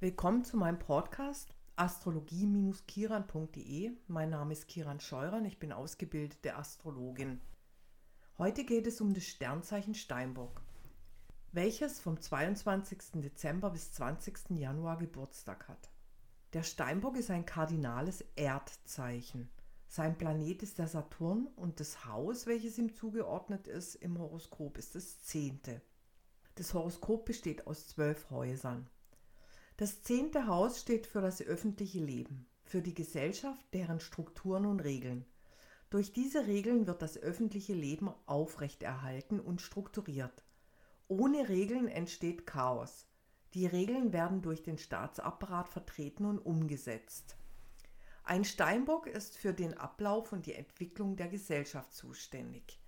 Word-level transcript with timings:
Willkommen 0.00 0.44
zu 0.44 0.56
meinem 0.56 0.78
Podcast 0.78 1.56
astrologie-kiran.de. 1.74 3.90
Mein 4.06 4.30
Name 4.30 4.52
ist 4.52 4.68
Kiran 4.68 5.00
Scheuren, 5.00 5.44
ich 5.44 5.58
bin 5.58 5.72
ausgebildete 5.72 6.54
Astrologin. 6.54 7.40
Heute 8.38 8.62
geht 8.62 8.86
es 8.86 9.00
um 9.00 9.12
das 9.12 9.24
Sternzeichen 9.24 9.96
Steinbock, 9.96 10.62
welches 11.50 11.98
vom 11.98 12.20
22. 12.20 13.14
Dezember 13.14 13.70
bis 13.70 13.90
20. 13.90 14.50
Januar 14.50 14.98
Geburtstag 14.98 15.66
hat. 15.66 15.90
Der 16.52 16.62
Steinbock 16.62 17.16
ist 17.16 17.32
ein 17.32 17.44
kardinales 17.44 18.24
Erdzeichen. 18.36 19.50
Sein 19.88 20.16
Planet 20.16 20.62
ist 20.62 20.78
der 20.78 20.86
Saturn 20.86 21.48
und 21.56 21.80
das 21.80 22.04
Haus, 22.04 22.46
welches 22.46 22.78
ihm 22.78 22.94
zugeordnet 22.94 23.66
ist 23.66 23.96
im 23.96 24.16
Horoskop, 24.16 24.78
ist 24.78 24.94
das 24.94 25.24
zehnte. 25.24 25.82
Das 26.54 26.72
Horoskop 26.72 27.24
besteht 27.24 27.66
aus 27.66 27.88
zwölf 27.88 28.30
Häusern. 28.30 28.88
Das 29.78 30.02
zehnte 30.02 30.48
Haus 30.48 30.80
steht 30.80 31.06
für 31.06 31.20
das 31.20 31.40
öffentliche 31.40 32.00
Leben, 32.00 32.48
für 32.64 32.82
die 32.82 32.94
Gesellschaft, 32.94 33.64
deren 33.72 34.00
Strukturen 34.00 34.66
und 34.66 34.80
Regeln. 34.80 35.24
Durch 35.88 36.12
diese 36.12 36.48
Regeln 36.48 36.88
wird 36.88 37.00
das 37.00 37.16
öffentliche 37.16 37.74
Leben 37.74 38.10
aufrechterhalten 38.26 39.38
und 39.38 39.62
strukturiert. 39.62 40.42
Ohne 41.06 41.48
Regeln 41.48 41.86
entsteht 41.86 42.44
Chaos. 42.44 43.06
Die 43.54 43.66
Regeln 43.66 44.12
werden 44.12 44.42
durch 44.42 44.64
den 44.64 44.78
Staatsapparat 44.78 45.68
vertreten 45.68 46.24
und 46.24 46.40
umgesetzt. 46.40 47.36
Ein 48.24 48.44
Steinbock 48.44 49.06
ist 49.06 49.36
für 49.36 49.52
den 49.52 49.78
Ablauf 49.78 50.32
und 50.32 50.46
die 50.46 50.54
Entwicklung 50.54 51.14
der 51.14 51.28
Gesellschaft 51.28 51.94
zuständig. 51.94 52.80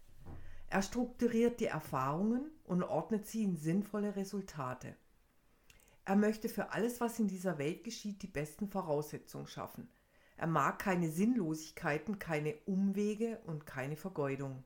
Er 0.67 0.83
strukturiert 0.83 1.61
die 1.61 1.67
Erfahrungen 1.67 2.51
und 2.65 2.83
ordnet 2.83 3.29
sie 3.29 3.45
in 3.45 3.57
sinnvolle 3.57 4.17
Resultate. 4.17 4.97
Er 6.11 6.17
möchte 6.17 6.49
für 6.49 6.73
alles, 6.73 7.01
was 7.01 7.21
in 7.21 7.29
dieser 7.29 7.57
Welt 7.59 7.85
geschieht, 7.85 8.23
die 8.23 8.27
besten 8.27 8.67
Voraussetzungen 8.67 9.47
schaffen. 9.47 9.89
Er 10.37 10.49
mag 10.49 10.81
keine 10.81 11.09
Sinnlosigkeiten, 11.09 12.19
keine 12.19 12.57
Umwege 12.67 13.41
und 13.47 13.65
keine 13.65 13.95
Vergeudung. 13.95 14.65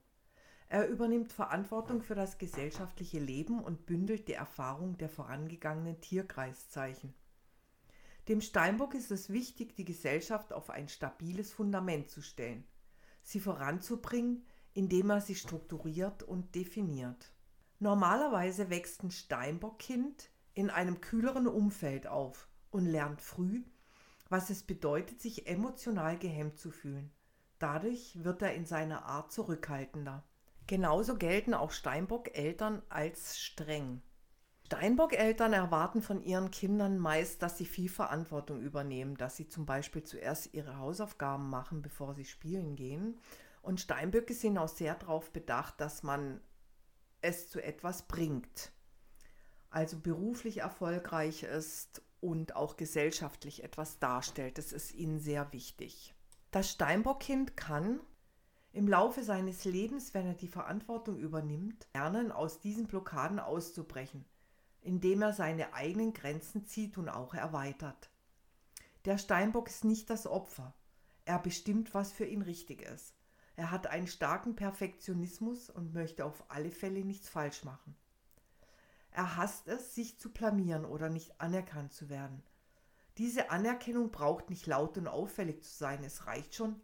Er 0.68 0.88
übernimmt 0.88 1.34
Verantwortung 1.34 2.00
für 2.00 2.14
das 2.14 2.38
gesellschaftliche 2.38 3.18
Leben 3.18 3.62
und 3.62 3.84
bündelt 3.84 4.26
die 4.26 4.32
Erfahrung 4.32 4.96
der 4.96 5.10
vorangegangenen 5.10 6.00
Tierkreiszeichen. 6.00 7.12
Dem 8.26 8.40
Steinbock 8.40 8.94
ist 8.94 9.10
es 9.10 9.28
wichtig, 9.28 9.76
die 9.76 9.84
Gesellschaft 9.84 10.50
auf 10.50 10.70
ein 10.70 10.88
stabiles 10.88 11.52
Fundament 11.52 12.08
zu 12.08 12.22
stellen, 12.22 12.64
sie 13.22 13.38
voranzubringen, 13.38 14.46
indem 14.72 15.10
er 15.10 15.20
sie 15.20 15.34
strukturiert 15.34 16.22
und 16.22 16.54
definiert. 16.54 17.34
Normalerweise 17.80 18.70
wächst 18.70 19.02
ein 19.02 19.10
Steinbockkind 19.10 20.30
in 20.54 20.70
einem 20.70 21.00
kühleren 21.00 21.46
Umfeld 21.46 22.06
auf 22.06 22.48
und 22.70 22.86
lernt 22.86 23.20
früh, 23.20 23.64
was 24.28 24.50
es 24.50 24.62
bedeutet, 24.62 25.20
sich 25.20 25.46
emotional 25.46 26.16
gehemmt 26.18 26.58
zu 26.58 26.70
fühlen. 26.70 27.12
Dadurch 27.58 28.24
wird 28.24 28.42
er 28.42 28.54
in 28.54 28.64
seiner 28.64 29.04
Art 29.04 29.32
zurückhaltender. 29.32 30.24
Genauso 30.66 31.16
gelten 31.16 31.54
auch 31.54 31.72
Steinbock-Eltern 31.72 32.82
als 32.88 33.38
streng. 33.38 34.02
Steinbock-Eltern 34.66 35.52
erwarten 35.52 36.00
von 36.00 36.22
ihren 36.22 36.50
Kindern 36.50 36.98
meist, 36.98 37.42
dass 37.42 37.58
sie 37.58 37.66
viel 37.66 37.90
Verantwortung 37.90 38.62
übernehmen, 38.62 39.16
dass 39.16 39.36
sie 39.36 39.46
zum 39.46 39.66
Beispiel 39.66 40.04
zuerst 40.04 40.54
ihre 40.54 40.78
Hausaufgaben 40.78 41.50
machen, 41.50 41.82
bevor 41.82 42.14
sie 42.14 42.24
spielen 42.24 42.74
gehen. 42.74 43.18
Und 43.60 43.80
Steinböcke 43.80 44.32
sind 44.32 44.56
auch 44.56 44.68
sehr 44.68 44.94
darauf 44.94 45.32
bedacht, 45.32 45.80
dass 45.80 46.02
man 46.02 46.40
es 47.20 47.50
zu 47.50 47.62
etwas 47.62 48.08
bringt 48.08 48.72
also 49.74 49.98
beruflich 49.98 50.58
erfolgreich 50.58 51.42
ist 51.42 52.00
und 52.20 52.54
auch 52.54 52.76
gesellschaftlich 52.76 53.64
etwas 53.64 53.98
darstellt. 53.98 54.56
Das 54.56 54.72
ist 54.72 54.94
ihnen 54.94 55.18
sehr 55.18 55.52
wichtig. 55.52 56.14
Das 56.52 56.70
Steinbockkind 56.70 57.56
kann 57.56 57.98
im 58.72 58.86
Laufe 58.86 59.24
seines 59.24 59.64
Lebens, 59.64 60.14
wenn 60.14 60.26
er 60.26 60.34
die 60.34 60.48
Verantwortung 60.48 61.18
übernimmt, 61.18 61.88
lernen, 61.92 62.30
aus 62.30 62.60
diesen 62.60 62.86
Blockaden 62.86 63.40
auszubrechen, 63.40 64.24
indem 64.80 65.22
er 65.22 65.32
seine 65.32 65.74
eigenen 65.74 66.12
Grenzen 66.12 66.66
zieht 66.66 66.96
und 66.96 67.08
auch 67.08 67.34
erweitert. 67.34 68.10
Der 69.04 69.18
Steinbock 69.18 69.68
ist 69.68 69.84
nicht 69.84 70.08
das 70.08 70.28
Opfer. 70.28 70.72
Er 71.24 71.40
bestimmt, 71.40 71.94
was 71.94 72.12
für 72.12 72.26
ihn 72.26 72.42
richtig 72.42 72.82
ist. 72.82 73.14
Er 73.56 73.72
hat 73.72 73.88
einen 73.88 74.06
starken 74.06 74.54
Perfektionismus 74.54 75.68
und 75.68 75.94
möchte 75.94 76.24
auf 76.24 76.44
alle 76.48 76.70
Fälle 76.70 77.04
nichts 77.04 77.28
falsch 77.28 77.64
machen. 77.64 77.96
Er 79.14 79.36
hasst 79.36 79.68
es, 79.68 79.94
sich 79.94 80.18
zu 80.18 80.32
blamieren 80.32 80.84
oder 80.84 81.08
nicht 81.08 81.40
anerkannt 81.40 81.92
zu 81.92 82.10
werden. 82.10 82.42
Diese 83.16 83.50
Anerkennung 83.50 84.10
braucht 84.10 84.50
nicht 84.50 84.66
laut 84.66 84.98
und 84.98 85.06
auffällig 85.06 85.62
zu 85.62 85.72
sein, 85.72 86.02
es 86.02 86.26
reicht 86.26 86.56
schon, 86.56 86.80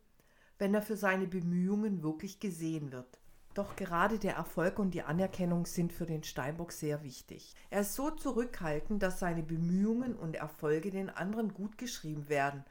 wenn 0.57 0.73
er 0.73 0.81
für 0.81 0.97
seine 0.97 1.27
Bemühungen 1.27 2.05
wirklich 2.05 2.39
gesehen 2.39 2.93
wird. 2.93 3.21
Doch 3.55 3.75
gerade 3.75 4.21
der 4.21 4.37
Erfolg 4.37 4.79
und 4.79 4.93
die 4.93 5.03
Anerkennung 5.03 5.67
sind 5.67 5.93
für 5.93 6.07
den 6.07 6.23
Steinbock 6.23 6.71
sehr 6.71 7.03
wichtig. 7.03 7.57
Er 7.69 7.81
ist 7.81 7.95
so 7.95 8.13
zurückhaltend, 8.13 9.03
dass 9.03 9.19
seine 9.19 9.43
Bemühungen 9.43 10.15
und 10.15 10.37
Erfolge 10.37 10.93
den 10.93 11.11
anderen 11.11 11.53
gut 11.53 11.79
geschrieben 11.79 12.29
werden, 12.29 12.65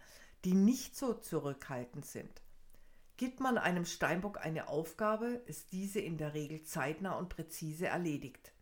die 0.46 0.54
nicht 0.54 0.96
so 0.96 1.14
zurückhaltend 1.14 2.06
sind. 2.06 2.42
Gibt 3.18 3.42
man 3.42 3.58
einem 3.58 3.84
Steinbock 3.84 4.38
eine 4.38 4.70
Aufgabe, 4.70 5.42
ist 5.48 5.74
diese 5.74 6.00
in 6.00 6.18
der 6.18 6.34
Regel 6.34 6.64
zeitnah 6.64 7.18
und 7.18 7.28
präzise 7.28 7.88
erledigt. 7.88 8.54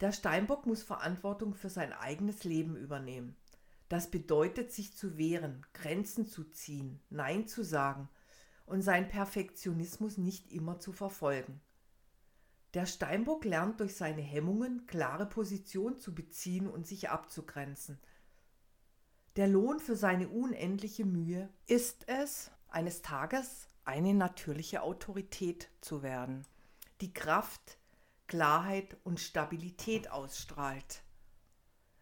Der 0.00 0.12
Steinbock 0.12 0.66
muss 0.66 0.82
Verantwortung 0.82 1.54
für 1.54 1.70
sein 1.70 1.92
eigenes 1.92 2.44
Leben 2.44 2.76
übernehmen. 2.76 3.36
Das 3.88 4.10
bedeutet, 4.10 4.70
sich 4.72 4.94
zu 4.96 5.16
wehren, 5.16 5.66
Grenzen 5.72 6.26
zu 6.26 6.44
ziehen, 6.44 7.00
Nein 7.10 7.48
zu 7.48 7.64
sagen 7.64 8.08
und 8.66 8.82
seinen 8.82 9.08
Perfektionismus 9.08 10.18
nicht 10.18 10.52
immer 10.52 10.78
zu 10.78 10.92
verfolgen. 10.92 11.60
Der 12.74 12.84
Steinbock 12.84 13.44
lernt 13.44 13.80
durch 13.80 13.96
seine 13.96 14.20
Hemmungen 14.20 14.86
klare 14.86 15.26
Position 15.26 15.98
zu 15.98 16.14
beziehen 16.14 16.68
und 16.68 16.86
sich 16.86 17.08
abzugrenzen. 17.08 17.98
Der 19.36 19.48
Lohn 19.48 19.80
für 19.80 19.96
seine 19.96 20.28
unendliche 20.28 21.06
Mühe 21.06 21.48
ist 21.66 22.06
es, 22.08 22.50
eines 22.68 23.00
Tages 23.00 23.68
eine 23.84 24.12
natürliche 24.12 24.82
Autorität 24.82 25.70
zu 25.80 26.02
werden. 26.02 26.44
Die 27.00 27.14
Kraft, 27.14 27.77
Klarheit 28.28 28.96
und 29.04 29.18
Stabilität 29.18 30.10
ausstrahlt. 30.10 31.02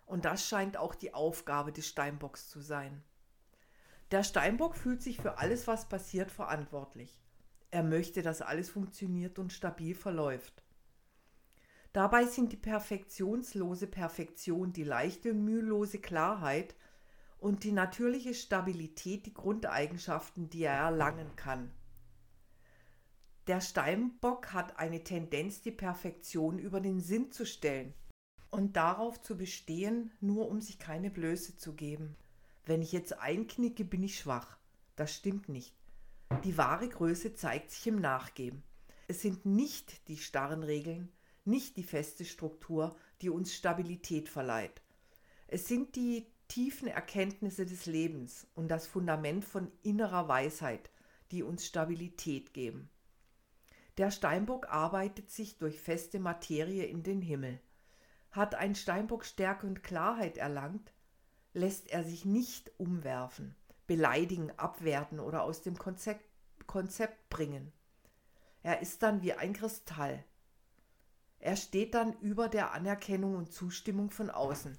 Und 0.05 0.25
das 0.25 0.47
scheint 0.47 0.77
auch 0.77 0.95
die 0.95 1.15
Aufgabe 1.15 1.73
des 1.73 1.89
Steinbocks 1.89 2.49
zu 2.49 2.61
sein. 2.61 3.03
Der 4.11 4.23
Steinbock 4.23 4.77
fühlt 4.77 5.03
sich 5.03 5.19
für 5.19 5.39
alles, 5.39 5.67
was 5.67 5.89
passiert, 5.89 6.31
verantwortlich. 6.31 7.21
Er 7.71 7.83
möchte, 7.83 8.23
dass 8.23 8.43
alles 8.43 8.71
funktioniert 8.71 9.39
und 9.39 9.53
stabil 9.53 9.95
verläuft. 9.95 10.63
Dabei 11.93 12.27
sind 12.27 12.53
die 12.53 12.57
perfektionslose 12.57 13.87
Perfektion, 13.87 14.73
die 14.73 14.85
leichte 14.85 15.33
mühelose 15.33 15.99
Klarheit 15.99 16.75
und 17.39 17.65
die 17.65 17.73
natürliche 17.73 18.35
Stabilität 18.35 19.27
die 19.27 19.35
Grundeigenschaften, 19.35 20.51
die 20.51 20.65
er 20.65 20.75
erlangen 20.75 21.35
kann. 21.37 21.73
Der 23.47 23.61
Steinbock 23.61 24.53
hat 24.53 24.77
eine 24.81 25.05
Tendenz, 25.05 25.61
die 25.61 25.71
Perfektion 25.71 26.59
über 26.59 26.81
den 26.81 27.01
Sinn 27.01 27.31
zu 27.31 27.47
stellen 27.47 27.95
und 28.51 28.75
darauf 28.75 29.23
zu 29.23 29.37
bestehen, 29.37 30.11
nur 30.21 30.49
um 30.49 30.61
sich 30.61 30.81
keine 30.81 31.11
Blöße 31.11 31.57
zu 31.57 31.75
geben. 31.75 32.17
Wenn 32.65 32.83
ich 32.83 32.91
jetzt 32.91 33.21
einknicke, 33.21 33.85
bin 33.85 34.03
ich 34.03 34.19
schwach. 34.19 34.59
Das 34.97 35.15
stimmt 35.15 35.49
nicht. 35.49 35.73
Die 36.43 36.59
wahre 36.59 36.89
Größe 36.89 37.35
zeigt 37.35 37.71
sich 37.71 37.87
im 37.87 38.01
Nachgeben. 38.01 38.65
Es 39.07 39.23
sind 39.23 39.47
nicht 39.47 40.09
die 40.09 40.17
starren 40.17 40.65
Regeln, 40.65 41.13
nicht 41.45 41.77
die 41.77 41.85
feste 41.85 42.25
Struktur, 42.25 42.97
die 43.23 43.31
uns 43.31 43.55
Stabilität 43.55 44.29
verleiht. 44.29 44.83
Es 45.47 45.69
sind 45.69 45.95
die 45.95 46.27
tiefen 46.49 46.89
Erkenntnisse 46.89 47.65
des 47.65 47.87
Lebens 47.87 48.49
und 48.57 48.67
das 48.67 48.89
Fundament 48.89 49.45
von 49.45 49.71
innerer 49.85 50.27
Weisheit, 50.27 50.91
die 51.31 51.45
uns 51.45 51.65
Stabilität 51.65 52.53
geben. 52.53 52.91
Der 53.99 54.11
Steinbock 54.11 54.69
arbeitet 54.69 55.31
sich 55.31 55.57
durch 55.57 55.81
feste 55.81 56.19
Materie 56.19 56.85
in 56.85 57.03
den 57.03 57.23
Himmel. 57.23 57.61
Hat 58.31 58.55
ein 58.55 58.75
Steinbock 58.75 59.25
Stärke 59.25 59.67
und 59.67 59.83
Klarheit 59.83 60.37
erlangt, 60.37 60.93
lässt 61.55 61.91
er 61.91 62.05
sich 62.05 62.27
nicht 62.27 62.71
umwerfen, 62.79 63.57
beleidigen, 63.87 64.51
abwerten 64.59 65.19
oder 65.19 65.43
aus 65.43 65.63
dem 65.63 65.79
Konzept, 65.79 66.25
Konzept 66.67 67.31
bringen. 67.31 67.73
Er 68.63 68.83
ist 68.83 69.03
dann 69.03 69.23
wie 69.23 69.33
ein 69.33 69.55
Kristall. 69.55 70.23
Er 71.39 71.57
steht 71.57 71.95
dann 71.95 72.13
über 72.21 72.49
der 72.49 72.73
Anerkennung 72.73 73.37
und 73.37 73.53
Zustimmung 73.53 74.11
von 74.11 74.29
außen, 74.29 74.77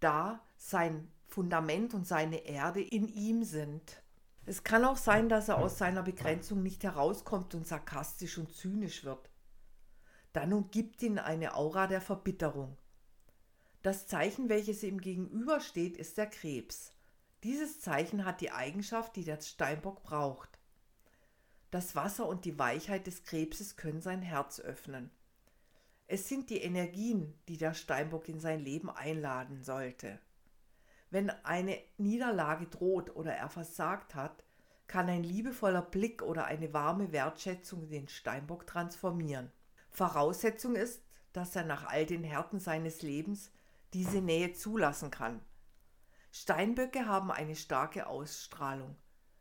da 0.00 0.40
sein 0.56 1.12
Fundament 1.26 1.94
und 1.94 2.06
seine 2.06 2.46
Erde 2.46 2.82
in 2.82 3.06
ihm 3.06 3.44
sind. 3.44 4.02
Es 4.48 4.64
kann 4.64 4.86
auch 4.86 4.96
sein, 4.96 5.28
dass 5.28 5.50
er 5.50 5.58
aus 5.58 5.76
seiner 5.76 6.02
Begrenzung 6.02 6.62
nicht 6.62 6.82
herauskommt 6.82 7.54
und 7.54 7.66
sarkastisch 7.66 8.38
und 8.38 8.50
zynisch 8.50 9.04
wird. 9.04 9.28
Dann 10.32 10.54
umgibt 10.54 11.02
ihn 11.02 11.18
eine 11.18 11.54
Aura 11.54 11.86
der 11.86 12.00
Verbitterung. 12.00 12.78
Das 13.82 14.06
Zeichen, 14.06 14.48
welches 14.48 14.82
ihm 14.82 15.02
gegenübersteht, 15.02 15.98
ist 15.98 16.16
der 16.16 16.28
Krebs. 16.28 16.94
Dieses 17.44 17.82
Zeichen 17.82 18.24
hat 18.24 18.40
die 18.40 18.50
Eigenschaft, 18.50 19.16
die 19.16 19.24
der 19.24 19.38
Steinbock 19.42 20.02
braucht. 20.02 20.58
Das 21.70 21.94
Wasser 21.94 22.26
und 22.26 22.46
die 22.46 22.58
Weichheit 22.58 23.06
des 23.06 23.24
Krebses 23.24 23.76
können 23.76 24.00
sein 24.00 24.22
Herz 24.22 24.60
öffnen. 24.60 25.10
Es 26.06 26.26
sind 26.26 26.48
die 26.48 26.62
Energien, 26.62 27.34
die 27.48 27.58
der 27.58 27.74
Steinbock 27.74 28.30
in 28.30 28.40
sein 28.40 28.60
Leben 28.60 28.88
einladen 28.88 29.62
sollte. 29.62 30.18
Wenn 31.10 31.30
eine 31.44 31.78
Niederlage 31.96 32.66
droht 32.66 33.14
oder 33.16 33.32
er 33.32 33.48
versagt 33.48 34.14
hat, 34.14 34.44
kann 34.86 35.08
ein 35.08 35.22
liebevoller 35.22 35.82
Blick 35.82 36.22
oder 36.22 36.46
eine 36.46 36.72
warme 36.72 37.12
Wertschätzung 37.12 37.88
den 37.88 38.08
Steinbock 38.08 38.66
transformieren. 38.66 39.50
Voraussetzung 39.90 40.76
ist, 40.76 41.02
dass 41.32 41.54
er 41.56 41.64
nach 41.64 41.86
all 41.86 42.06
den 42.06 42.24
Härten 42.24 42.58
seines 42.58 43.02
Lebens 43.02 43.50
diese 43.94 44.20
Nähe 44.20 44.52
zulassen 44.52 45.10
kann. 45.10 45.40
Steinböcke 46.30 47.06
haben 47.06 47.30
eine 47.30 47.56
starke 47.56 48.06
Ausstrahlung. 48.06 48.96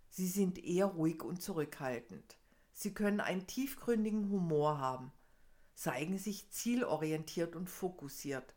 Sie 0.09 0.27
sind 0.27 0.63
eher 0.63 0.85
ruhig 0.85 1.23
und 1.23 1.41
zurückhaltend. 1.41 2.37
Sie 2.73 2.93
können 2.93 3.19
einen 3.19 3.47
tiefgründigen 3.47 4.29
Humor 4.29 4.79
haben, 4.79 5.11
zeigen 5.75 6.17
sich 6.17 6.49
zielorientiert 6.49 7.55
und 7.55 7.69
fokussiert. 7.69 8.53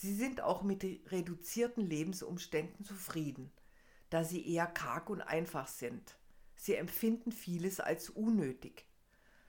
Sie 0.00 0.14
sind 0.14 0.40
auch 0.40 0.62
mit 0.62 0.82
reduzierten 1.12 1.84
Lebensumständen 1.84 2.86
zufrieden, 2.86 3.52
da 4.08 4.24
sie 4.24 4.50
eher 4.50 4.66
karg 4.66 5.10
und 5.10 5.20
einfach 5.20 5.68
sind. 5.68 6.16
Sie 6.56 6.74
empfinden 6.74 7.32
vieles 7.32 7.80
als 7.80 8.08
unnötig. 8.08 8.86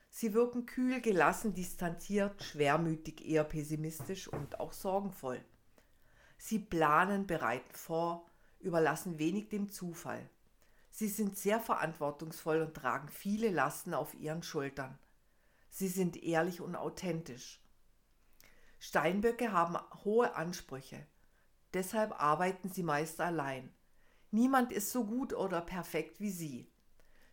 Sie 0.09 0.33
wirken 0.33 0.65
kühl, 0.65 1.00
gelassen, 1.00 1.53
distanziert, 1.53 2.44
schwermütig, 2.44 3.25
eher 3.25 3.45
pessimistisch 3.45 4.27
und 4.27 4.59
auch 4.59 4.74
sorgenvoll. 4.74 5.42
Sie 6.38 6.59
planen, 6.59 7.27
bereiten 7.27 7.74
vor, 7.74 8.25
überlassen 8.59 9.19
wenig 9.19 9.47
dem 9.47 9.69
Zufall. 9.69 10.30
Sie 10.89 11.07
sind 11.07 11.38
sehr 11.38 11.62
verantwortungsvoll 11.62 12.59
und 12.59 12.74
tragen 12.74 13.07
viele 13.07 13.51
Lasten 13.51 13.94
auf 13.94 14.15
ihren 14.15 14.44
Schultern. 14.44 15.00
Sie 15.69 15.88
sind 15.88 16.21
ehrlich 16.21 16.59
und 16.59 16.75
authentisch. 16.75 17.62
Steinböcke 18.83 19.51
haben 19.51 19.78
hohe 20.04 20.33
Ansprüche. 20.33 21.06
Deshalb 21.75 22.19
arbeiten 22.19 22.68
sie 22.68 22.81
meist 22.81 23.22
allein. 23.22 23.72
Niemand 24.31 24.72
ist 24.72 24.92
so 24.92 25.06
gut 25.06 25.33
oder 25.33 25.62
perfekt 25.62 26.19
wie 26.19 26.31
sie. 26.31 26.68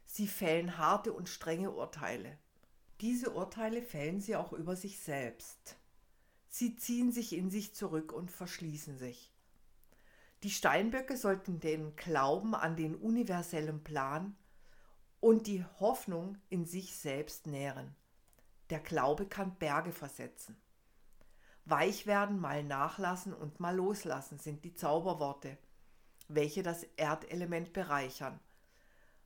Sie 0.04 0.28
fällen 0.28 0.76
harte 0.76 1.10
und 1.10 1.26
strenge 1.26 1.70
Urteile. 1.70 2.36
Diese 3.00 3.30
Urteile 3.30 3.80
fällen 3.80 4.20
sie 4.20 4.36
auch 4.36 4.52
über 4.52 4.76
sich 4.76 5.00
selbst. 5.00 5.78
Sie 6.50 6.76
ziehen 6.76 7.12
sich 7.12 7.32
in 7.32 7.50
sich 7.50 7.74
zurück 7.74 8.12
und 8.12 8.30
verschließen 8.30 8.98
sich. 8.98 9.32
Die 10.42 10.50
Steinböcke 10.50 11.16
sollten 11.16 11.60
den 11.60 11.96
Glauben 11.96 12.54
an 12.54 12.76
den 12.76 12.94
universellen 12.94 13.82
Plan 13.82 14.36
und 15.18 15.46
die 15.46 15.64
Hoffnung 15.80 16.36
in 16.50 16.66
sich 16.66 16.94
selbst 16.94 17.46
nähren. 17.46 17.96
Der 18.68 18.80
Glaube 18.80 19.24
kann 19.24 19.56
Berge 19.56 19.92
versetzen. 19.92 20.60
Weich 21.70 22.06
werden, 22.06 22.40
mal 22.40 22.64
nachlassen 22.64 23.34
und 23.34 23.60
mal 23.60 23.76
loslassen 23.76 24.38
sind 24.38 24.64
die 24.64 24.74
Zauberworte, 24.74 25.58
welche 26.28 26.62
das 26.62 26.84
Erdelement 26.96 27.72
bereichern. 27.72 28.40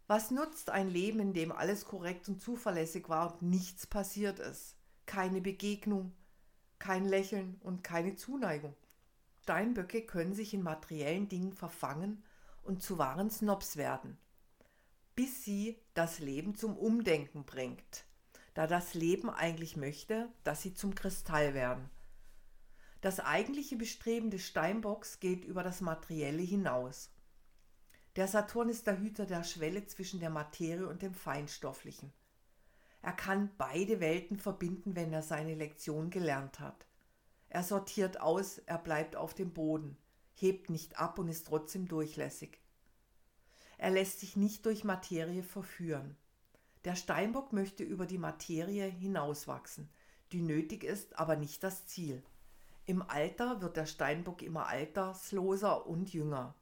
Was 0.08 0.30
nutzt 0.30 0.70
ein 0.70 0.88
Leben, 0.88 1.20
in 1.20 1.32
dem 1.32 1.52
alles 1.52 1.84
korrekt 1.84 2.28
und 2.28 2.42
zuverlässig 2.42 3.08
war 3.08 3.32
und 3.32 3.42
nichts 3.42 3.86
passiert 3.86 4.40
ist? 4.40 4.76
Keine 5.06 5.40
Begegnung, 5.40 6.12
kein 6.78 7.04
Lächeln 7.04 7.60
und 7.62 7.84
keine 7.84 8.16
Zuneigung. 8.16 8.74
Steinböcke 9.42 10.02
können 10.02 10.34
sich 10.34 10.52
in 10.52 10.62
materiellen 10.62 11.28
Dingen 11.28 11.52
verfangen 11.52 12.24
und 12.62 12.82
zu 12.82 12.98
wahren 12.98 13.30
Snobs 13.30 13.76
werden, 13.76 14.18
bis 15.14 15.44
sie 15.44 15.78
das 15.94 16.18
Leben 16.18 16.54
zum 16.54 16.76
Umdenken 16.76 17.44
bringt, 17.44 18.04
da 18.54 18.66
das 18.66 18.94
Leben 18.94 19.30
eigentlich 19.30 19.76
möchte, 19.76 20.28
dass 20.44 20.62
sie 20.62 20.74
zum 20.74 20.94
Kristall 20.94 21.54
werden. 21.54 21.90
Das 23.02 23.18
eigentliche 23.18 23.74
Bestreben 23.74 24.30
des 24.30 24.46
Steinbocks 24.46 25.18
geht 25.18 25.44
über 25.44 25.64
das 25.64 25.80
Materielle 25.80 26.40
hinaus. 26.42 27.10
Der 28.14 28.28
Saturn 28.28 28.68
ist 28.68 28.86
der 28.86 29.00
Hüter 29.00 29.26
der 29.26 29.42
Schwelle 29.42 29.84
zwischen 29.86 30.20
der 30.20 30.30
Materie 30.30 30.86
und 30.86 31.02
dem 31.02 31.12
Feinstofflichen. 31.12 32.12
Er 33.02 33.12
kann 33.12 33.50
beide 33.58 33.98
Welten 33.98 34.36
verbinden, 34.36 34.94
wenn 34.94 35.12
er 35.12 35.22
seine 35.22 35.56
Lektion 35.56 36.10
gelernt 36.10 36.60
hat. 36.60 36.86
Er 37.48 37.64
sortiert 37.64 38.20
aus, 38.20 38.58
er 38.58 38.78
bleibt 38.78 39.16
auf 39.16 39.34
dem 39.34 39.52
Boden, 39.52 39.96
hebt 40.34 40.70
nicht 40.70 41.00
ab 41.00 41.18
und 41.18 41.26
ist 41.26 41.48
trotzdem 41.48 41.88
durchlässig. 41.88 42.60
Er 43.78 43.90
lässt 43.90 44.20
sich 44.20 44.36
nicht 44.36 44.64
durch 44.64 44.84
Materie 44.84 45.42
verführen. 45.42 46.16
Der 46.84 46.94
Steinbock 46.94 47.52
möchte 47.52 47.82
über 47.82 48.06
die 48.06 48.18
Materie 48.18 48.86
hinauswachsen, 48.86 49.88
die 50.30 50.42
nötig 50.42 50.84
ist, 50.84 51.18
aber 51.18 51.34
nicht 51.34 51.64
das 51.64 51.88
Ziel. 51.88 52.22
Im 52.84 53.02
Alter 53.02 53.60
wird 53.60 53.76
der 53.76 53.86
Steinbock 53.86 54.42
immer 54.42 54.66
altersloser 54.66 55.86
und 55.86 56.12
jünger. 56.12 56.54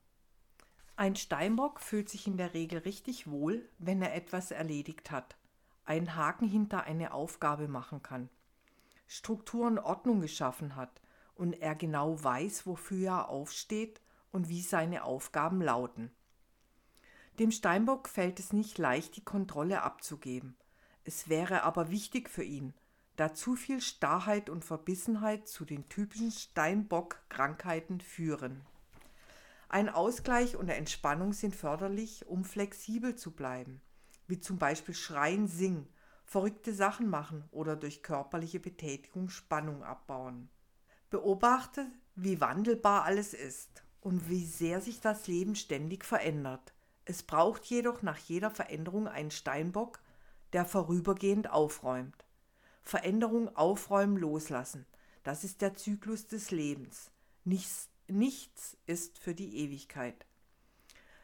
Ein 0.97 1.17
Steinbock 1.17 1.81
fühlt 1.81 2.11
sich 2.11 2.27
in 2.27 2.37
der 2.37 2.53
Regel 2.53 2.81
richtig 2.81 3.31
wohl, 3.31 3.67
wenn 3.79 4.03
er 4.03 4.15
etwas 4.15 4.51
erledigt 4.51 5.11
hat, 5.11 5.37
einen 5.87 6.15
Haken 6.17 6.47
hinter 6.47 6.85
eine 6.85 7.15
Aufgabe 7.15 7.69
machen 7.69 8.03
kann, 8.03 8.29
Strukturen 9.07 9.79
Ordnung 9.79 10.21
geschaffen 10.21 10.77
hat 10.77 11.01
und 11.35 11.55
er 11.55 11.75
genau 11.75 12.23
weiß, 12.23 12.67
wofür 12.67 13.09
er 13.09 13.29
aufsteht 13.31 14.03
und 14.31 14.51
wie 14.51 14.61
seine 14.61 15.05
Aufgaben 15.05 15.63
lauten. 15.63 16.11
Dem 17.39 17.51
Steinbock 17.51 18.11
fällt 18.11 18.39
es 18.39 18.53
nicht 18.53 18.77
leicht, 18.77 19.17
die 19.17 19.25
Kontrolle 19.25 19.81
abzugeben. 19.81 20.55
Es 21.05 21.31
wäre 21.31 21.63
aber 21.63 21.91
wichtig 21.91 22.29
für 22.29 22.45
ihn, 22.45 22.75
da 23.21 23.35
zu 23.35 23.55
viel 23.55 23.83
Starrheit 23.83 24.49
und 24.49 24.65
Verbissenheit 24.65 25.47
zu 25.47 25.67
den 25.67 25.87
typischen 25.91 26.31
Steinbock-Krankheiten 26.31 28.01
führen. 28.01 28.63
Ein 29.69 29.91
Ausgleich 29.91 30.57
und 30.57 30.71
Entspannung 30.71 31.35
sind 31.35 31.55
förderlich, 31.55 32.27
um 32.29 32.45
flexibel 32.45 33.17
zu 33.17 33.33
bleiben, 33.33 33.83
wie 34.27 34.41
zum 34.41 34.57
Beispiel 34.57 34.95
Schreien, 34.95 35.49
Singen, 35.49 35.87
verrückte 36.25 36.73
Sachen 36.73 37.11
machen 37.11 37.45
oder 37.51 37.77
durch 37.77 38.03
körperliche 38.03 38.59
Betätigung 38.59 39.29
Spannung 39.29 39.83
abbauen. 39.83 40.49
Beobachte, 41.11 41.91
wie 42.15 42.41
wandelbar 42.41 43.05
alles 43.05 43.35
ist 43.35 43.85
und 44.01 44.31
wie 44.31 44.47
sehr 44.47 44.81
sich 44.81 45.01
das 45.01 45.27
Leben 45.27 45.57
ständig 45.57 46.07
verändert. 46.07 46.73
Es 47.05 47.23
braucht 47.23 47.67
jedoch 47.67 48.01
nach 48.01 48.17
jeder 48.17 48.51
Veränderung 48.51 49.09
einen 49.09 49.31
Steinbock, 49.31 50.01
der 50.55 50.65
vorübergehend 50.65 51.51
aufräumt. 51.51 52.25
Veränderung 52.83 53.55
aufräumen, 53.57 54.17
loslassen. 54.17 54.87
Das 55.23 55.45
ist 55.45 55.61
der 55.61 55.75
Zyklus 55.75 56.27
des 56.27 56.51
Lebens. 56.51 57.11
Nichts 57.45 57.91
nichts 58.11 58.77
ist 58.87 59.19
für 59.19 59.35
die 59.35 59.59
Ewigkeit. 59.59 60.27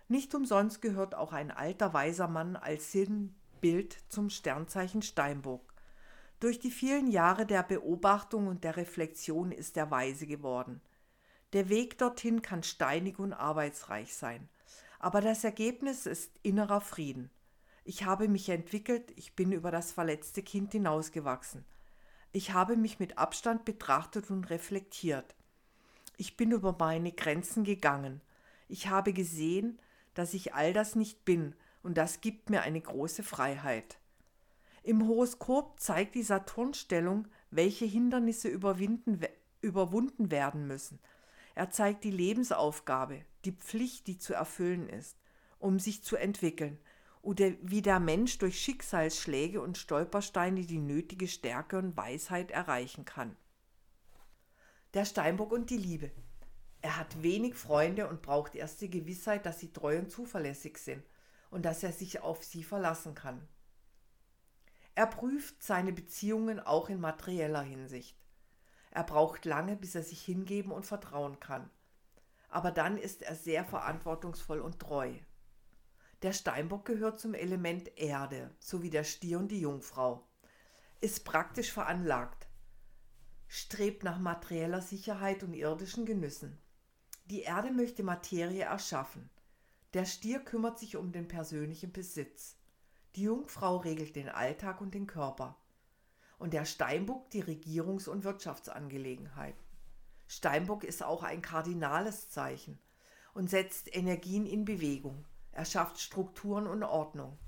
Nicht 0.08 0.34
umsonst 0.34 0.80
gehört 0.80 1.14
auch 1.14 1.32
ein 1.32 1.50
alter 1.50 1.92
weiser 1.92 2.28
Mann 2.28 2.56
als 2.56 2.92
Sinnbild 2.92 3.98
zum 4.08 4.30
Sternzeichen 4.30 5.02
Steinbock. 5.02 5.74
Durch 6.38 6.60
die 6.60 6.70
vielen 6.70 7.10
Jahre 7.10 7.46
der 7.46 7.62
Beobachtung 7.62 8.46
und 8.46 8.62
der 8.62 8.76
Reflexion 8.76 9.52
ist 9.52 9.76
er 9.76 9.90
weise 9.90 10.26
geworden. 10.26 10.80
Der 11.52 11.68
Weg 11.68 11.98
dorthin 11.98 12.42
kann 12.42 12.62
steinig 12.62 13.18
und 13.18 13.32
arbeitsreich 13.32 14.14
sein, 14.14 14.48
aber 14.98 15.20
das 15.20 15.44
Ergebnis 15.44 16.06
ist 16.06 16.38
innerer 16.42 16.80
Frieden. 16.80 17.30
Ich 17.88 18.04
habe 18.04 18.26
mich 18.26 18.48
entwickelt, 18.48 19.12
ich 19.14 19.36
bin 19.36 19.52
über 19.52 19.70
das 19.70 19.92
verletzte 19.92 20.42
Kind 20.42 20.72
hinausgewachsen. 20.72 21.64
Ich 22.32 22.52
habe 22.52 22.76
mich 22.76 22.98
mit 22.98 23.16
Abstand 23.16 23.64
betrachtet 23.64 24.28
und 24.28 24.50
reflektiert. 24.50 25.36
Ich 26.16 26.36
bin 26.36 26.50
über 26.50 26.74
meine 26.76 27.12
Grenzen 27.12 27.62
gegangen. 27.62 28.22
Ich 28.66 28.88
habe 28.88 29.12
gesehen, 29.12 29.78
dass 30.14 30.34
ich 30.34 30.52
all 30.52 30.72
das 30.72 30.96
nicht 30.96 31.24
bin, 31.24 31.54
und 31.84 31.96
das 31.96 32.20
gibt 32.20 32.50
mir 32.50 32.62
eine 32.62 32.80
große 32.80 33.22
Freiheit. 33.22 33.98
Im 34.82 35.06
Horoskop 35.06 35.78
zeigt 35.78 36.16
die 36.16 36.24
Saturnstellung, 36.24 37.28
welche 37.52 37.84
Hindernisse 37.84 38.48
überwunden 38.48 39.20
werden 40.32 40.66
müssen. 40.66 40.98
Er 41.54 41.70
zeigt 41.70 42.02
die 42.02 42.10
Lebensaufgabe, 42.10 43.24
die 43.44 43.52
Pflicht, 43.52 44.08
die 44.08 44.18
zu 44.18 44.34
erfüllen 44.34 44.88
ist, 44.88 45.16
um 45.60 45.78
sich 45.78 46.02
zu 46.02 46.16
entwickeln, 46.16 46.80
oder 47.26 47.52
wie 47.60 47.82
der 47.82 48.00
Mensch 48.00 48.38
durch 48.38 48.58
Schicksalsschläge 48.60 49.60
und 49.60 49.76
Stolpersteine 49.76 50.64
die 50.64 50.78
nötige 50.78 51.28
Stärke 51.28 51.78
und 51.78 51.96
Weisheit 51.96 52.50
erreichen 52.50 53.04
kann 53.04 53.36
der 54.96 55.04
Steinbock 55.04 55.52
und 55.52 55.68
die 55.68 55.76
Liebe. 55.76 56.10
Er 56.80 56.96
hat 56.96 57.22
wenig 57.22 57.54
Freunde 57.54 58.08
und 58.08 58.22
braucht 58.22 58.54
erst 58.54 58.80
die 58.80 58.88
Gewissheit, 58.88 59.44
dass 59.44 59.60
sie 59.60 59.70
treu 59.70 59.98
und 59.98 60.10
zuverlässig 60.10 60.78
sind 60.78 61.04
und 61.50 61.66
dass 61.66 61.82
er 61.82 61.92
sich 61.92 62.20
auf 62.20 62.42
sie 62.42 62.64
verlassen 62.64 63.14
kann. 63.14 63.46
Er 64.94 65.06
prüft 65.06 65.62
seine 65.62 65.92
Beziehungen 65.92 66.60
auch 66.60 66.88
in 66.88 66.98
materieller 66.98 67.60
Hinsicht. 67.60 68.16
Er 68.90 69.04
braucht 69.04 69.44
lange, 69.44 69.76
bis 69.76 69.94
er 69.94 70.02
sich 70.02 70.24
hingeben 70.24 70.72
und 70.72 70.86
vertrauen 70.86 71.40
kann. 71.40 71.68
Aber 72.48 72.70
dann 72.70 72.96
ist 72.96 73.20
er 73.20 73.34
sehr 73.34 73.66
verantwortungsvoll 73.66 74.60
und 74.60 74.80
treu. 74.80 75.12
Der 76.26 76.32
Steinbock 76.32 76.84
gehört 76.86 77.20
zum 77.20 77.34
Element 77.34 77.96
Erde, 77.96 78.50
so 78.58 78.82
wie 78.82 78.90
der 78.90 79.04
Stier 79.04 79.38
und 79.38 79.46
die 79.46 79.60
Jungfrau. 79.60 80.26
Ist 81.00 81.24
praktisch 81.24 81.70
veranlagt, 81.70 82.48
strebt 83.46 84.02
nach 84.02 84.18
materieller 84.18 84.82
Sicherheit 84.82 85.44
und 85.44 85.54
irdischen 85.54 86.04
Genüssen. 86.04 86.58
Die 87.26 87.42
Erde 87.42 87.70
möchte 87.70 88.02
Materie 88.02 88.64
erschaffen. 88.64 89.30
Der 89.94 90.04
Stier 90.04 90.40
kümmert 90.40 90.80
sich 90.80 90.96
um 90.96 91.12
den 91.12 91.28
persönlichen 91.28 91.92
Besitz. 91.92 92.56
Die 93.14 93.22
Jungfrau 93.22 93.76
regelt 93.76 94.16
den 94.16 94.28
Alltag 94.28 94.80
und 94.80 94.94
den 94.94 95.06
Körper 95.06 95.56
und 96.38 96.54
der 96.54 96.64
Steinbock 96.64 97.30
die 97.30 97.44
Regierungs- 97.44 98.08
und 98.08 98.24
Wirtschaftsangelegenheiten. 98.24 99.64
Steinbock 100.26 100.82
ist 100.82 101.04
auch 101.04 101.22
ein 101.22 101.40
kardinales 101.40 102.30
Zeichen 102.30 102.80
und 103.32 103.48
setzt 103.48 103.94
Energien 103.94 104.44
in 104.44 104.64
Bewegung. 104.64 105.24
Er 105.56 105.64
schafft 105.64 105.98
Strukturen 105.98 106.66
und 106.66 106.82
Ordnung. 106.82 107.38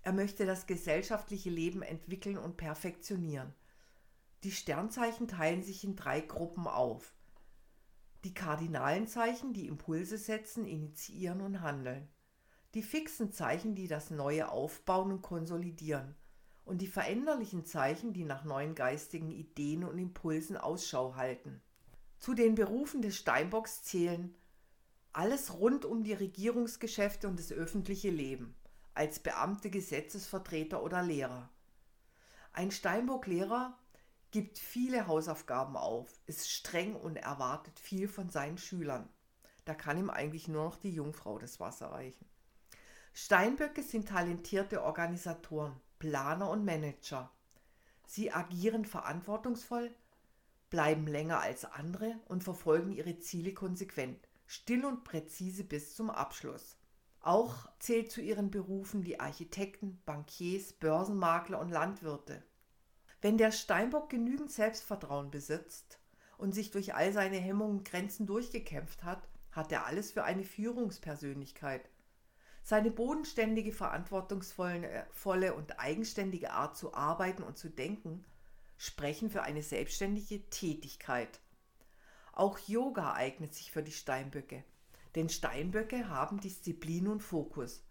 Er 0.00 0.14
möchte 0.14 0.46
das 0.46 0.66
gesellschaftliche 0.66 1.50
Leben 1.50 1.82
entwickeln 1.82 2.38
und 2.38 2.56
perfektionieren. 2.56 3.52
Die 4.44 4.50
Sternzeichen 4.50 5.28
teilen 5.28 5.62
sich 5.62 5.84
in 5.84 5.94
drei 5.94 6.22
Gruppen 6.22 6.66
auf. 6.66 7.14
Die 8.24 8.32
kardinalen 8.32 9.06
Zeichen, 9.06 9.52
die 9.52 9.66
Impulse 9.66 10.16
setzen, 10.16 10.64
initiieren 10.64 11.42
und 11.42 11.60
handeln. 11.60 12.08
Die 12.72 12.82
fixen 12.82 13.30
Zeichen, 13.30 13.74
die 13.74 13.88
das 13.88 14.08
Neue 14.08 14.50
aufbauen 14.50 15.12
und 15.12 15.20
konsolidieren 15.20 16.14
und 16.64 16.80
die 16.80 16.86
veränderlichen 16.86 17.66
Zeichen, 17.66 18.14
die 18.14 18.24
nach 18.24 18.44
neuen 18.44 18.74
geistigen 18.74 19.30
Ideen 19.30 19.84
und 19.84 19.98
Impulsen 19.98 20.56
Ausschau 20.56 21.14
halten. 21.14 21.60
Zu 22.20 22.32
den 22.32 22.54
Berufen 22.54 23.02
des 23.02 23.16
Steinbocks 23.16 23.82
zählen 23.82 24.34
alles 25.12 25.54
rund 25.54 25.84
um 25.84 26.04
die 26.04 26.12
Regierungsgeschäfte 26.12 27.28
und 27.28 27.38
das 27.38 27.52
öffentliche 27.52 28.10
Leben, 28.10 28.54
als 28.94 29.18
Beamte, 29.20 29.70
Gesetzesvertreter 29.70 30.82
oder 30.82 31.02
Lehrer. 31.02 31.48
Ein 32.52 32.70
Steinbock-Lehrer 32.70 33.78
gibt 34.30 34.58
viele 34.58 35.06
Hausaufgaben 35.06 35.76
auf, 35.76 36.12
ist 36.26 36.50
streng 36.50 36.94
und 36.94 37.16
erwartet 37.16 37.78
viel 37.78 38.08
von 38.08 38.30
seinen 38.30 38.58
Schülern. 38.58 39.08
Da 39.64 39.74
kann 39.74 39.98
ihm 39.98 40.10
eigentlich 40.10 40.48
nur 40.48 40.64
noch 40.64 40.76
die 40.76 40.90
Jungfrau 40.90 41.38
das 41.38 41.60
Wasser 41.60 41.92
reichen. 41.92 42.26
Steinböcke 43.14 43.82
sind 43.82 44.08
talentierte 44.08 44.82
Organisatoren, 44.82 45.74
Planer 45.98 46.50
und 46.50 46.64
Manager. 46.64 47.30
Sie 48.06 48.32
agieren 48.32 48.84
verantwortungsvoll, 48.84 49.94
bleiben 50.70 51.06
länger 51.06 51.40
als 51.40 51.64
andere 51.64 52.18
und 52.26 52.44
verfolgen 52.44 52.92
ihre 52.92 53.18
Ziele 53.18 53.54
konsequent, 53.54 54.27
still 54.48 54.84
und 54.84 55.04
präzise 55.04 55.62
bis 55.62 55.94
zum 55.94 56.10
Abschluss. 56.10 56.76
Auch 57.20 57.68
zählt 57.78 58.10
zu 58.10 58.20
ihren 58.20 58.50
Berufen 58.50 59.04
die 59.04 59.20
Architekten, 59.20 60.02
Bankiers, 60.04 60.72
Börsenmakler 60.72 61.60
und 61.60 61.70
Landwirte. 61.70 62.42
Wenn 63.20 63.38
der 63.38 63.52
Steinbock 63.52 64.10
genügend 64.10 64.50
Selbstvertrauen 64.50 65.30
besitzt 65.30 66.00
und 66.36 66.52
sich 66.52 66.72
durch 66.72 66.96
all 66.96 67.12
seine 67.12 67.36
Hemmungen 67.36 67.78
und 67.78 67.84
Grenzen 67.84 68.26
durchgekämpft 68.26 69.04
hat, 69.04 69.28
hat 69.52 69.70
er 69.70 69.86
alles 69.86 70.10
für 70.10 70.24
eine 70.24 70.42
Führungspersönlichkeit 70.42 71.88
seine 72.68 72.90
bodenständige, 72.90 73.72
verantwortungsvolle 73.72 75.54
und 75.54 75.80
eigenständige 75.80 76.50
Art 76.50 76.76
zu 76.76 76.92
arbeiten 76.92 77.42
und 77.42 77.56
zu 77.56 77.70
denken 77.70 78.26
sprechen 78.76 79.30
für 79.30 79.42
eine 79.42 79.62
selbstständige 79.62 80.50
Tätigkeit. 80.50 81.40
Auch 82.38 82.60
Yoga 82.68 83.14
eignet 83.14 83.52
sich 83.52 83.72
für 83.72 83.82
die 83.82 83.90
Steinböcke, 83.90 84.62
denn 85.16 85.28
Steinböcke 85.28 86.08
haben 86.08 86.38
Disziplin 86.38 87.08
und 87.08 87.20
Fokus. 87.20 87.84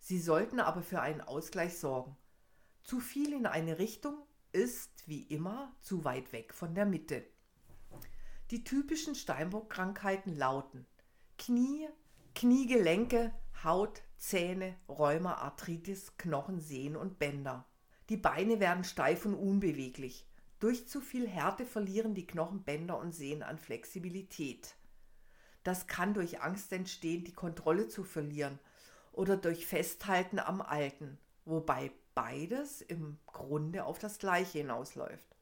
Sie 0.00 0.20
sollten 0.20 0.60
aber 0.60 0.82
für 0.82 1.00
einen 1.00 1.22
Ausgleich 1.22 1.78
sorgen. 1.78 2.14
Zu 2.84 3.00
viel 3.00 3.32
in 3.32 3.46
eine 3.46 3.78
Richtung 3.78 4.18
ist, 4.52 5.08
wie 5.08 5.22
immer, 5.22 5.74
zu 5.80 6.04
weit 6.04 6.34
weg 6.34 6.52
von 6.52 6.74
der 6.74 6.84
Mitte. 6.84 7.24
Die 8.50 8.64
typischen 8.64 9.14
Steinbock-Krankheiten 9.14 10.36
lauten 10.36 10.86
Knie, 11.38 11.88
Kniegelenke, 12.34 13.32
Haut, 13.64 14.02
Zähne, 14.18 14.76
Rheuma, 14.90 15.36
Arthritis, 15.36 16.18
Knochen, 16.18 16.60
Sehnen 16.60 16.96
und 16.96 17.18
Bänder. 17.18 17.64
Die 18.10 18.18
Beine 18.18 18.60
werden 18.60 18.84
steif 18.84 19.24
und 19.24 19.34
unbeweglich. 19.34 20.25
Durch 20.58 20.88
zu 20.88 21.00
viel 21.00 21.28
Härte 21.28 21.66
verlieren 21.66 22.14
die 22.14 22.26
Knochen, 22.26 22.62
Bänder 22.62 22.98
und 22.98 23.12
Sehnen 23.12 23.42
an 23.42 23.58
Flexibilität. 23.58 24.74
Das 25.62 25.86
kann 25.86 26.14
durch 26.14 26.40
Angst 26.40 26.72
entstehen, 26.72 27.24
die 27.24 27.34
Kontrolle 27.34 27.88
zu 27.88 28.04
verlieren 28.04 28.58
oder 29.12 29.36
durch 29.36 29.66
Festhalten 29.66 30.38
am 30.38 30.62
Alten, 30.62 31.18
wobei 31.44 31.90
beides 32.14 32.80
im 32.80 33.18
Grunde 33.26 33.84
auf 33.84 33.98
das 33.98 34.18
Gleiche 34.18 34.58
hinausläuft. 34.58 35.36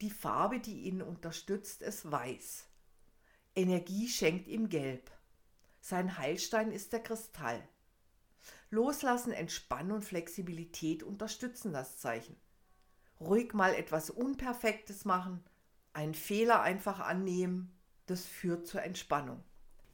Die 0.00 0.10
Farbe, 0.10 0.60
die 0.60 0.82
ihn 0.82 1.02
unterstützt, 1.02 1.82
ist 1.82 2.10
weiß. 2.10 2.66
Energie 3.54 4.08
schenkt 4.08 4.48
ihm 4.48 4.68
Gelb. 4.68 5.10
Sein 5.80 6.18
Heilstein 6.18 6.70
ist 6.72 6.92
der 6.92 7.02
Kristall. 7.02 7.62
Loslassen, 8.70 9.32
Entspannen 9.32 9.92
und 9.92 10.04
Flexibilität 10.04 11.02
unterstützen 11.02 11.72
das 11.72 11.98
Zeichen. 11.98 12.36
Ruhig 13.24 13.54
mal 13.54 13.74
etwas 13.74 14.10
Unperfektes 14.10 15.04
machen, 15.04 15.44
einen 15.92 16.14
Fehler 16.14 16.60
einfach 16.62 16.98
annehmen, 16.98 17.72
das 18.06 18.26
führt 18.26 18.66
zur 18.66 18.82
Entspannung. 18.82 19.44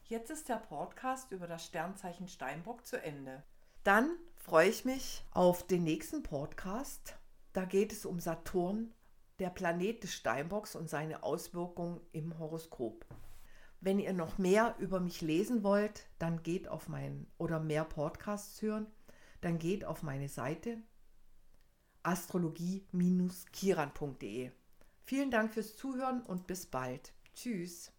Jetzt 0.04 0.30
ist 0.30 0.48
der 0.48 0.56
Podcast 0.56 1.30
über 1.32 1.46
das 1.46 1.66
Sternzeichen 1.66 2.28
Steinbock 2.28 2.86
zu 2.86 3.02
Ende. 3.02 3.42
Dann 3.84 4.16
freue 4.36 4.70
ich 4.70 4.86
mich 4.86 5.22
auf 5.32 5.66
den 5.66 5.84
nächsten 5.84 6.22
Podcast. 6.22 7.18
Da 7.52 7.66
geht 7.66 7.92
es 7.92 8.06
um 8.06 8.18
Saturn, 8.18 8.94
der 9.38 9.50
Planet 9.50 10.02
des 10.02 10.14
Steinbocks 10.14 10.74
und 10.74 10.88
seine 10.88 11.22
Auswirkungen 11.22 12.00
im 12.12 12.38
Horoskop. 12.38 13.04
Wenn 13.80 13.98
ihr 13.98 14.14
noch 14.14 14.38
mehr 14.38 14.74
über 14.78 15.00
mich 15.00 15.20
lesen 15.20 15.62
wollt, 15.62 16.06
dann 16.18 16.42
geht 16.42 16.66
auf 16.66 16.88
mein 16.88 17.26
oder 17.36 17.60
mehr 17.60 17.84
Podcasts 17.84 18.62
hören, 18.62 18.86
dann 19.42 19.58
geht 19.58 19.84
auf 19.84 20.02
meine 20.02 20.28
Seite 20.28 20.78
astrologie-kiran.de. 22.02 24.50
Vielen 25.04 25.30
Dank 25.30 25.54
fürs 25.54 25.76
Zuhören 25.76 26.22
und 26.22 26.46
bis 26.46 26.66
bald. 26.66 27.12
Tschüss. 27.34 27.90